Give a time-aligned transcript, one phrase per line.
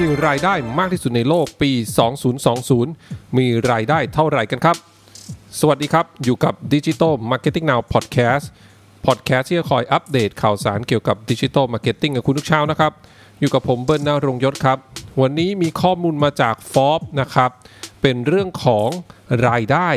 [0.00, 1.70] มีรายได้มากที่สุดในโลกปี
[2.54, 4.76] 2020 มีรายได้เท่าไหร่กันครับ
[5.60, 8.44] สวัสดีครับ อยู่กับ Digital Marketing Now Podcast
[9.06, 12.92] Podcast ที่จะคอยอัปเดตข่าวสารเกี่ยวกับ Digital Marketing กับคุณทุกเช้านะครับ
[13.40, 14.78] อยู่กับผมเบิร์นนารงยศครับ
[15.20, 17.50] วันนี้มีข้อมูลมาจาก Forbes นะครับ
[18.02, 18.88] เป็นเรื่องของ
[19.48, 19.88] รายได้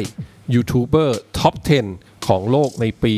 [0.54, 1.54] ยูทูบเบอร์ top
[1.89, 3.13] 10 ของโลกในปี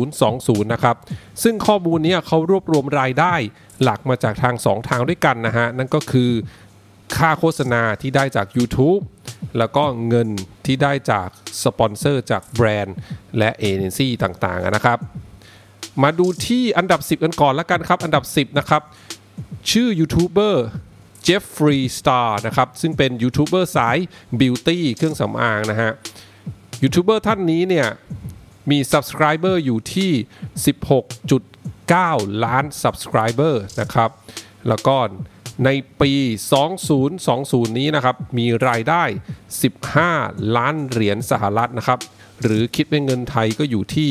[0.00, 0.96] 2020 นะครับ
[1.42, 3.34] ซึ่งข้อมูลนี้เขารวบรวมรายได้
[3.82, 6.30] หลักมาจากทาง 2 ทางด้วยกันนะฮะ นั่นก็คือ
[7.16, 9.02] ค่าโฆษณาที่ได้จาก YouTube
[9.58, 10.28] แล้วก็เงิน
[10.66, 11.28] ที่ได้จาก
[11.64, 12.96] สปอนเซอร์จากแบรนด์
[13.38, 14.98] และเอเจนซี่ต่างๆนะครับ
[16.02, 18.82] มาดูที่อันดับ 10 กันก่อนแล้วกันครับ อันดับ 10 นะครับ
[19.70, 20.66] ชื่อยูทูบเบอร์
[21.24, 23.96] เจฟฟรีย์สตาร์นะครับ ซึ่งเป็นยูทูบเบอร์สาย
[24.40, 25.92] beauty เครื่องสำอางนะฮะ
[26.82, 27.86] ยูทูบเบอร์ท่านนี้เนี่ย
[28.70, 30.12] มี Subscriber อยู่ที่
[31.26, 34.10] 16.9 ล้าน Subscriber นะครับ
[34.68, 34.96] แล้วก็
[35.64, 36.12] ในปี
[36.96, 39.02] 2020 นี้นะครับ มีรายได้
[39.76, 41.98] 15 ล้านเหรียญสหรัฐนะครับ
[42.42, 44.10] หรือคิดเป็นเงินไทยก็อยู่ที่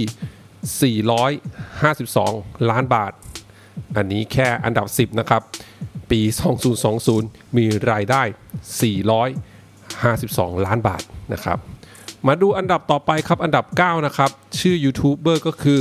[1.03, 3.13] 452 ล้านบาท
[3.95, 5.41] อันนี้แค่อันดับ 10 นะครับ
[6.11, 6.22] ปี
[6.89, 8.22] 2020 มีรายได้
[10.59, 11.59] 452 ล้านบาทนะครับ
[12.25, 15.79] มาดูอันดับต่อไปครับอันดับ 9 นะครับ ชื่อยูทูบเบอร์ก็คือ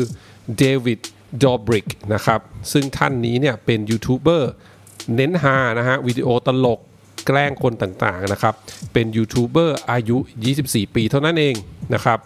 [0.58, 1.00] เดวิด
[1.42, 2.40] ดอบริกนะครับ
[2.72, 4.50] ซึ่งท่านนี้เนี่ยเป็นยูทูบเบอร์
[5.14, 6.80] เน้นฮานะฮะวิดีโอตลก
[7.26, 8.54] แกล้งคนต่างๆนะครับ
[8.92, 10.16] เป็นยูทูบเบอร์อายุ
[10.56, 11.54] 24 ปีเท่านั้นเอง
[11.94, 12.18] นะครับ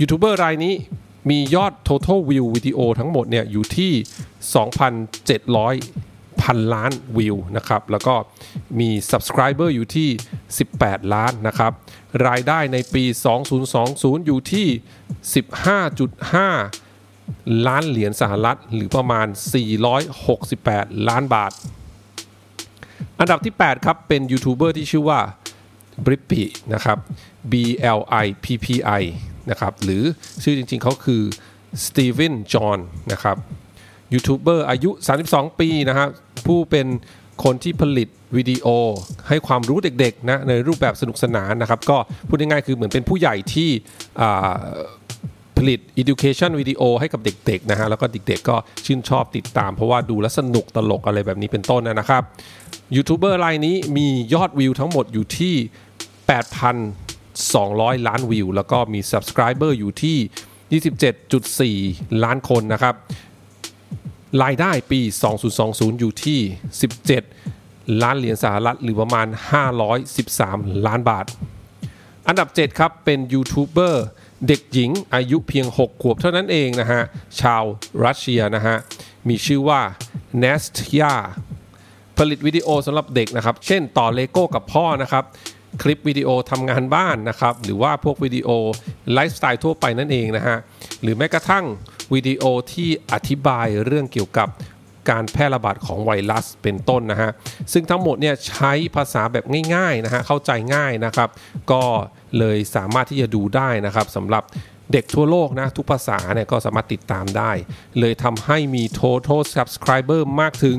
[0.00, 0.74] ยูทูบเบอร์รายนี้
[1.30, 3.92] มียอด total view วิดีโอทั้งหมดเนี่ยอยู่ที่
[5.20, 6.09] 2,700
[6.42, 8.14] พันล้านวิวนะครับแล้วก็
[8.80, 10.08] มี subscriber อยู่ที่
[10.60, 11.72] 18 ล้านนะครับ
[12.26, 13.04] รายได้ในปี
[13.66, 14.66] 2020 อยู่ที่
[16.70, 19.26] 15.5 ล้านเหรียญสหรัฐ หรือประมาณ
[20.16, 21.52] 468 ล้านบาท
[23.20, 25.20] อันดับที่ 8 ครับ เป็นยูทูบเบอร์ที่ชื่อว่า
[26.04, 26.42] บริปปี
[26.74, 26.98] นะครับ
[27.52, 27.54] B
[27.98, 28.66] L I P P
[29.00, 29.02] I
[29.50, 30.02] นะครับหรือ
[30.42, 31.22] ชื่อจริงๆเขาคือ
[31.84, 32.78] สตีเวนจอห์น
[33.12, 33.36] นะครับ
[34.12, 34.90] ยูทูบเบอร์อายุ
[35.26, 36.08] 32 ปีนะครับ
[36.46, 36.86] ผู้เป็น
[37.44, 38.66] คนที่ผลิตวิดีโอ
[39.28, 43.70] ให้ความรู้เด็กๆนะในรูปแบบสนุกสนานนะครับ ก็พูดง่ายๆคือเหมือนเป็นผู้ใหญ่ที่
[45.58, 48.56] ผลิต education วิดีโอให้กับเด็กๆนะฮะแล้วก็เด็กๆก็
[48.86, 52.22] ชื่นชอบติดตาม เพราะว่าดูแล้วสนุกตลกอะไรแบบนี้เป็นต้นนะครับ
[52.96, 55.54] ยูทูบเบอร์รายนี้มียอดวิวทั้งหมดอยู่ที่
[56.40, 60.18] 8,200 ล้านวิว แล้วก็มี subscriber อยู่ที่
[62.12, 62.94] 27.4 ล้านคนนะครับ
[64.42, 65.00] รายได้ปี
[65.50, 66.40] 2020 อยู่ที่
[67.20, 69.26] 17 ล้านเหรียญสหรัฐหรือประมาณ
[70.06, 71.26] 513 ล้านบาท
[72.28, 74.06] อันดับ 7 ครับเป็นยูทูบเบอร์
[74.46, 77.02] เด็กหญิงอายุเพียง 6 ขวบเท่านั้นเองนะฮะ
[77.40, 77.62] ชาว
[78.04, 78.76] รัสเซียนะฮะ
[79.28, 79.80] มีชื่อว่า
[80.42, 81.12] n e s t y a
[82.18, 85.24] ผลิตวิดีโอสำหรับเด็กนะครับ เช่นต่อเลโก้กับพ่อนะครับ
[85.82, 88.48] คลิปวิดีโอทำงานบ้านนะครับ หรือว่าพวกวิดีโอ
[89.12, 90.58] ไลฟ์สไตล์ทั่วไปนั่นเองนะฮะ
[91.02, 91.64] หรือแม้กระทั่ง
[92.14, 94.48] วิดีโอที่อธิบายเรื่องเกี่ยวกับ
[95.10, 97.30] การแพร่ระบาดของไวรัสเป็นต้นนะฮะ
[97.72, 99.44] ซึ่งทั้งหมดเนี่ยใช้ภาษาแบบ
[99.74, 101.28] ง่ายๆนะฮะ เข้าใจง่ายนะครับ
[101.72, 101.82] ก็
[102.38, 104.44] เลยสามารถที่จะดูได้นะครับสำหรับ
[104.92, 107.52] เด็กทั่วโลกนะ ทุกภาษาเนี่ยก็สามารถติดตามได้
[108.00, 110.78] เลยทำให้มี total subscriber มากถึง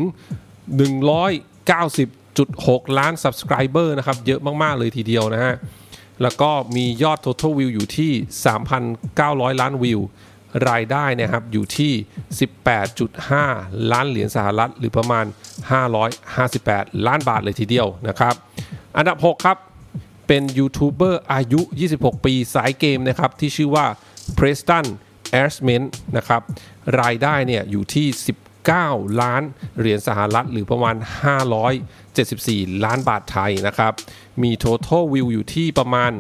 [2.36, 5.56] 1.6 ล้าน subscriber นะครับ เยอะมาก ๆ เลยทีเดียวนะฮะ
[6.22, 8.12] แล้วก็มียอด total view อยู่ที่
[8.86, 10.00] 3,900 ล้านวิว
[10.70, 11.94] รายได้นี่ยครับอยู่ที่
[12.72, 15.26] 18.5 ล้านเหรียญสหรัฐ หรือประมาณ
[15.96, 18.36] 558 ล้านบาทเลยทีเดียวนะครับ
[18.98, 19.58] อันดับ 6 ครับ
[20.28, 21.62] เป็นยูทูบเบอร์อายุ
[21.94, 23.86] 26 ปีสายเกมนะครับ ที่ชื่อว่า
[24.38, 24.86] Preston
[25.42, 25.84] a s m e n
[26.18, 26.42] นะครับ
[27.02, 28.08] รายได้เนี่ยอยู่ที่
[28.70, 29.44] 9 ล้าน
[29.80, 30.96] เหรียญสหรัฐ หรือประมาณ
[31.90, 33.94] 574 ล้านบาทไทยนะครับ
[34.44, 36.12] มี total view อยู่ที่ประมาณ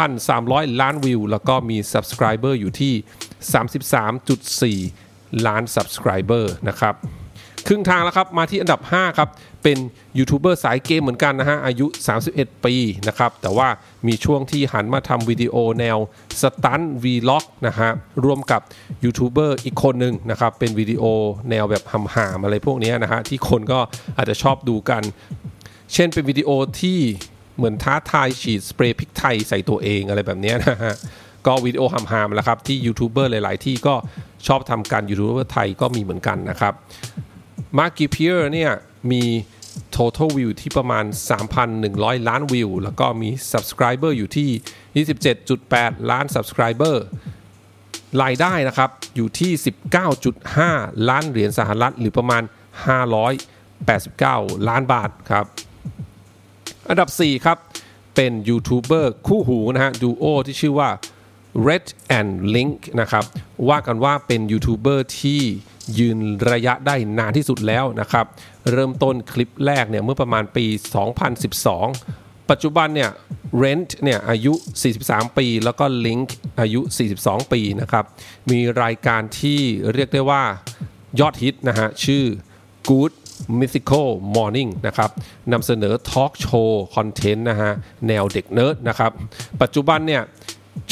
[0.00, 2.94] 3,300 ล้านวิว แล้วก็มี subscriber อยู่ที่
[4.84, 6.94] 33.4 ล้าน subscriber นะครับ
[7.66, 9.28] ครึ่งทางแล้วครับ มาที่อันดับ 5 ครับ
[9.62, 9.78] เป็น
[10.18, 11.86] ยูทูบเบอร์สายเกมเหมือนกันนะฮะ อายุ
[12.26, 12.74] 31 ปี
[13.08, 13.68] นะครับ แต่ว่า
[14.06, 15.98] มีช่วงที่หันมาทำวิดีโอแนว
[16.40, 17.90] stunt vlog นะฮะ
[18.24, 18.60] ร่วมกับ
[19.04, 21.04] ยูทูบเบอร์อีกคนหนึ่งนะครับ เป็นวิดีโอ
[21.50, 21.82] แนวแบบ
[22.14, 23.80] ห่ามๆอะไรพวกนี้นะฮะ ที่คนก็
[24.16, 25.02] อาจจะชอบดูกัน
[25.94, 26.98] เช่นเป็นวิดีโอที่
[27.56, 30.94] เหมือนท้าทายฉีดสเปรย์พริกไทยใส่ตัวเองอะไรแบบนี้นะฮะ
[31.46, 33.94] ก็วิดีโอห่ามๆแล้วครับที่ยูทูบเบอร์หลาย ๆ ที่ก็
[34.46, 36.74] ชอบทำกันยูทูบเบอร์ไทยก็มีเหมือนกันนะครับ
[37.78, 38.72] Markiplier เนี่ย
[39.10, 39.22] มี
[39.96, 41.04] total view ที่ประมาณ
[41.66, 45.06] 3,100 ล้านวิว แล้วก็มี subscriber อยู่ที่
[45.52, 46.96] 27.8 ล้าน subscriber
[48.22, 49.52] รายได้นะครับอยู่ที่
[50.30, 52.42] 19.5 ล้านเหรียญสหรัฐ หรือประมาณ
[53.96, 55.46] 89 ล้านบาทครับ
[56.88, 57.58] อันดับ 4 ครับ
[58.14, 60.90] เป็นยูทูบเบอร์คู่หูนะฮะดูโอที่ชื่อว่า
[61.66, 61.86] Red
[62.18, 63.24] and Link นะครับ
[63.68, 65.42] ว่ากันว่าเป็นยูทูบเบอร์ที่
[65.98, 66.18] ยืน
[66.50, 68.26] ระยะได้นานที่สุดแล้วนะครับ
[68.72, 70.64] เริ่มต้นคลิปแรกเนี่ยเมื่อประมาณปี
[71.38, 73.10] 2012 ปัจจุบันเนี่ย
[73.62, 74.52] Rhett เนี่ยอายุ
[74.94, 76.28] 43 ปี แล้วก็ Link
[76.60, 76.80] อายุ
[77.16, 78.04] 42 ปีนะครับ
[78.50, 79.60] มีรายการที่
[79.94, 80.42] เรียกได้ว่า
[81.20, 82.24] ยอดฮิตนะฮะ ชื่อ
[82.88, 83.12] Good
[83.60, 85.10] Mythical Morning นะครับ
[85.52, 87.72] นำเสนอทอล์กโชว์คอนเทนต์นะฮะ
[88.08, 89.12] แนวเด็กเนิร์ดนะครับ
[89.62, 90.22] ปัจจุบันเนี่ย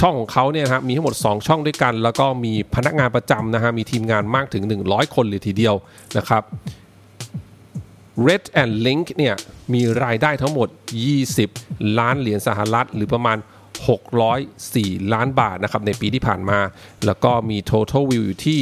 [0.00, 5.75] ช่องของเขาเนี่ยนะครับมีทั้งหมด 2 ช่องด้วยกัน แล้วก็มีพนักงานประจำนะฮะมีทีมงานมากถึง 100 คนเลยทีเดียว
[6.16, 6.42] นะครับ
[8.26, 9.34] Red and Link เนี่ย
[9.75, 10.69] มีรายได้ทั้งหมด
[11.32, 13.38] 20 ล้านเหรียญสหรัฐ หรือประมาณ
[14.25, 16.58] 604 ล้านบาทนะครับในปีที่ผ่านมา
[17.06, 18.60] แล้วก็มี total view อยู่ที่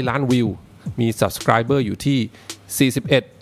[0.00, 0.48] 1,900 ล้านวิว
[1.00, 2.90] มี subscriber อยู่ที่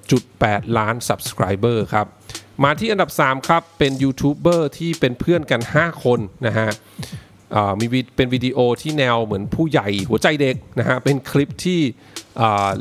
[0.08, 2.06] 41.8 ล้าน subscriber ครับ
[2.64, 6.70] มาที่อันดับ 3 ครับ เป็นยูทูบเบอร์ที่เป็นเพื่อนกัน 5 คนนะฮะ
[7.81, 11.81] มีเป็นวิดีโอที่แนวเหมือนผู้ใหญ่หัวใจเด็กนะฮะเป็นคลิปที่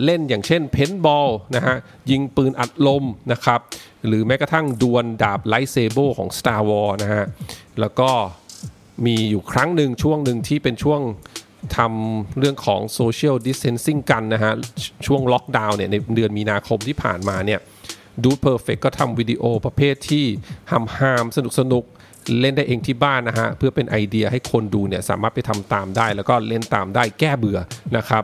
[0.03, 1.75] เล่นอย่างเช่นเพนบอลนะฮะ
[2.11, 3.59] ยิงปืนอัดลมนะครับ
[4.07, 7.25] หรือแม้กระทั่งดวลดาบ lightsaber ของ Star Wars นะฮะ
[7.79, 8.09] แล้วก็
[9.05, 11.01] มีอยู่ครั้งหนึ่งช่วงหนึ่งที่เป็นช่วง
[11.77, 14.53] ทำเรื่องของ Social Distancing กันนะฮะ
[15.07, 17.59] ช่วงล็อกดาวน์เนี่ยในเดือนมีนาคมที่ผ่านมาเนี่ย
[18.23, 20.25] Dude Perfect ก็ทำวิดีโอประเภทที่
[20.71, 21.83] หำหามสนุกสนุก
[22.39, 27.59] เล่นได้เองที่บ้านนะฮะ เพื่อเป็นไอเดียให้คนดูเนี่ยสามารถไปทำตามได้ แล้วก็เล่นตามได้แก้เบื่อ
[27.97, 28.23] นะครับ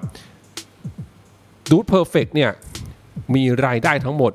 [1.70, 2.52] ดูเพอร์เฟกเนี่ย
[3.36, 4.32] มีรายได้ทั้งหมด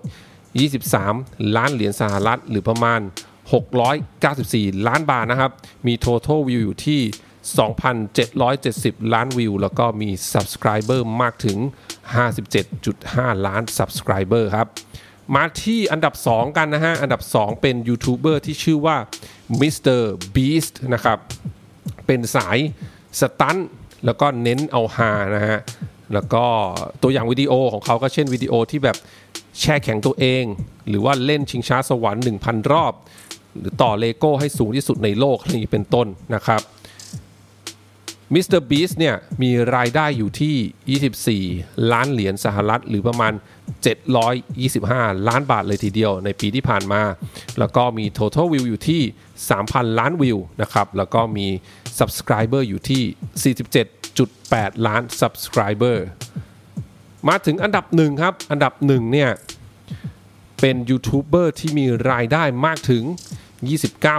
[0.77, 3.01] 23 ล้านเหรียญสหรัฐหรือประมาณ
[4.19, 5.53] 694 ล้านบาทนะครับ
[5.87, 7.01] มี total view อยู่ที่
[8.07, 11.59] 2,770 ล้านวิว แล้วก็มี subscriber มากถึง
[12.33, 14.69] 57.5 ล้าน subscriber ครับ
[15.35, 18.97] มาที่อันดับ 2 กันนะฮะ อันดับ 2 เป็นยูทูบเบอร์ที่ชื่อว่า
[19.61, 20.01] Mr.
[20.35, 21.19] Beast นะครับ
[22.07, 22.59] เป็นสาย
[23.21, 23.57] stunt
[24.05, 25.59] แล้วก็เน้นเอาฮานะฮะ
[26.15, 26.45] แล้วก็
[27.03, 28.97] ตัวอย่างวิดีโอของเขาก็เช่นวิดีโอที่แบบ
[29.61, 30.45] แช่แข็งตัวเอง
[30.89, 32.93] หรือว่าเล่นชิงช้าสวรรค์ 1,000 รอบ
[33.59, 36.61] หรือต่อเลโก้ให้สูงที่สุดในโลกอะไรอย่างนี้เป็นต้นนะครับ
[38.35, 38.61] Mr.
[38.61, 43.33] Beast เนี่ยมีรายได้อยู่ที่ 24 ล้านเหรียญสหรัฐ หรือประมาณ
[44.71, 47.03] 725 ล้านบาทเลยทีเดียวในปีที่ผ่านมา
[47.59, 49.03] แล้วก็มี total view อยู่ที่
[49.51, 51.47] 3,000 ล้านวิวนะครับ แล้วก็มี
[51.99, 53.55] subscriber อยู่ที่
[54.15, 55.99] 47.8 ล้าน subscriber
[57.29, 59.31] มาถึงอันดับหนึ่งครับ อันดับหนึ่งเนี่ย
[60.61, 63.03] เป็นยูทูบเบอร์ที่มีรายได้มากถึง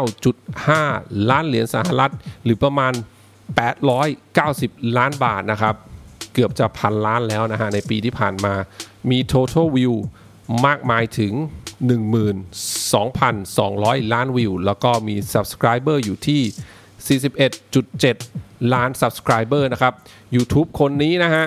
[0.08, 2.14] 29.5 ล้านเหรียญสหรัฐ
[2.44, 2.94] หรือประมาณ
[3.50, 5.75] 890 ล้านบาทนะครับ
[6.34, 8.54] เกือบจะพันล้านแล้วนะฮะในปีที่ผ่านมา
[9.10, 9.94] มี total view
[10.66, 11.34] มากมายถึง
[12.94, 16.42] 12,200 ล้านวิว แล้วก็มี subscriber อยู่ที่
[17.98, 19.94] 41.7 ล้าน subscriber นะครับ
[20.36, 21.45] YouTube คนนี้นะฮะ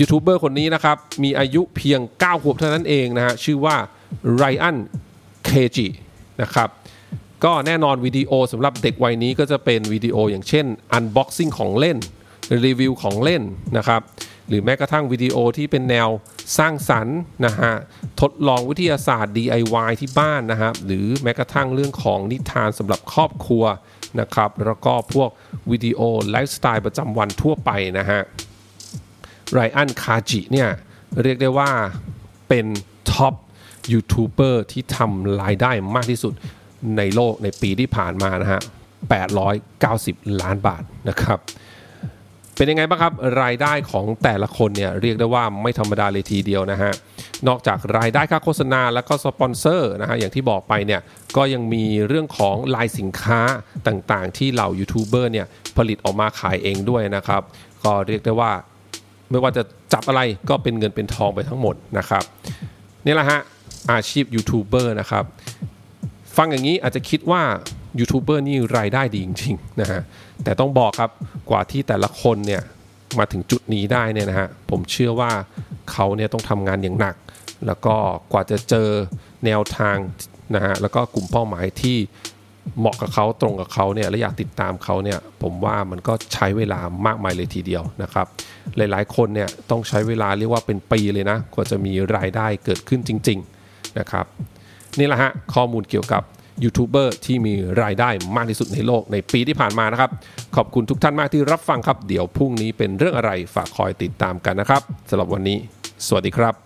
[0.00, 3.76] ยูทูบเบอร์คนนี้นะครับ มีอายุเพียง 9 ขวบเท่านั้นเองนะฮะ ชื่อว่า
[4.34, 4.76] ไรอัน
[5.44, 5.86] เคจิ
[6.42, 6.68] นะครับ
[7.44, 10.66] ก็แน่นอนวิดีโอสำหรับเด็กวัยนี้ก็จะเป็นวิดีโออย่างเช่น
[10.96, 11.98] Unboxing ของเล่น
[12.66, 13.42] รีวิวของเล่น
[13.76, 14.00] นะครับ
[14.48, 16.08] หรือแม้กระทั่งวิดีโอที่เป็นแนว
[16.58, 17.72] สร้างสรรค์นะฮะ
[18.20, 23.64] ทดลองวิทยาศาสตร์ DIY ที่บ้านนะครับ หรือแม้กระทั่งเรื่องของนิทานสำหรับครอบครัว
[24.20, 25.30] นะครับ แล้วก็พวก
[25.70, 28.20] วิดีโอไลฟ์สไตล์ประจำวันทั่วไปนะฮะ
[29.52, 30.68] ไรอันคาจิเนี่ย
[31.22, 31.70] เรียกได้ว่า
[32.48, 32.66] เป็น
[33.10, 33.34] top
[33.92, 36.32] ยูทูบเบอร์ที่ทำรายได้มากที่สุด
[36.98, 38.60] ในโลกในปีที่ผ่านมานะฮะ
[39.50, 41.40] 890 ล้านบาทนะครับ
[42.56, 43.12] เป็นยังไงบ้างครับ
[43.42, 46.92] รายได้ของแต่ละคนเนี่ยเรียกได้ว่าไม่ธรรมดาเลยทีเดียวนะฮะ
[47.48, 51.00] นอกจากรายได้ค่าโฆษณาแล้วก็สปอนเซอร์นะฮะอย่างที่บอกไปเนี่ย
[51.36, 53.40] ก็ยังมีเรื่องของลายสินค้า
[53.86, 57.42] ต่างๆ ที่เหล่ายูทูบเบอร์เนี่ยผลิตออกมาขายเองด้วยนะครับ
[57.84, 58.52] ก็เรียกได้ว่า
[59.30, 59.62] ไม่ว่าจะ
[59.92, 62.24] จับอะไรก็เป็นเงินเป็นทองไปทั้งหมดนะครับ
[63.06, 63.40] นี่แหละฮะ
[63.92, 65.24] อาชีพยูทูบเบอร์นะครับ
[66.36, 67.42] ฟังอย่างนี้อาจจะคิดว่า
[67.98, 70.00] ยูทูบเบอร์นี่รายได้ดีจริงๆนะฮะ
[70.44, 71.10] แต่ต้องบอกครับ
[71.50, 72.62] กว่าที่แต่ละคนเนี่ย
[73.18, 75.30] มาถึงจุดนี้ได้เนี่ยนะฮะผมเชื่อว่า
[75.92, 77.16] เขาเนี่ยต้องทำงานอย่างหนัก
[77.66, 77.94] แล้วก็
[78.32, 78.88] กว่าจะเจอ
[79.44, 79.96] แนวทาง
[80.54, 81.96] นะฮะแล้วก็กลุ่มเป้าหมายที่
[82.78, 88.26] เหมาะกับเขาตรงกับเขาเนี่ยและอยากติดตามเขาเนี่ยผมว่ามันก็ใช้เวลามากมายเลยทีเดียวนะครับ
[88.76, 93.38] หลายๆ คนเนี่ยต้องใช้เวลาเรียกว่าเป็นปีเลยนะกว่าจะมีรายได้เกิดขึ้นจริง
[93.68, 94.26] ๆนะครับ
[94.98, 96.22] นี่แหละฮะข้อมูลเกี่ยวกับ
[96.62, 100.10] ยูทูบเบอร์ที่มีรายได้มากที่สุดในโลกในปีที่ผ่านมานะครับ
[100.56, 105.58] ขอบคุณทุกท่านมากที่รับฟังครับ เดี๋ยวพรุ่งนี้เป็นเรื่องอะไรฝากคอยติดตามกันนะครับสำหรับวันนี้
[106.06, 106.63] สวัสดีครับ